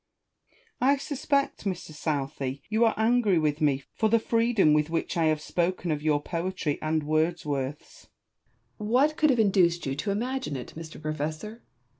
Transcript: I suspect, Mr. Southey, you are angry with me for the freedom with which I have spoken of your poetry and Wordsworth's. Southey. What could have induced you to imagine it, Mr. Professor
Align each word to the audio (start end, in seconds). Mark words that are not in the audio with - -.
I 0.81 0.97
suspect, 0.97 1.63
Mr. 1.63 1.91
Southey, 1.91 2.63
you 2.69 2.85
are 2.85 2.95
angry 2.97 3.37
with 3.37 3.61
me 3.61 3.83
for 3.93 4.09
the 4.09 4.17
freedom 4.17 4.73
with 4.73 4.89
which 4.89 5.15
I 5.15 5.25
have 5.25 5.39
spoken 5.41 5.91
of 5.91 6.01
your 6.01 6.19
poetry 6.19 6.79
and 6.81 7.03
Wordsworth's. 7.03 7.97
Southey. 7.97 8.09
What 8.77 9.15
could 9.15 9.29
have 9.29 9.37
induced 9.37 9.85
you 9.85 9.93
to 9.97 10.09
imagine 10.09 10.55
it, 10.57 10.73
Mr. 10.75 10.99
Professor 10.99 11.61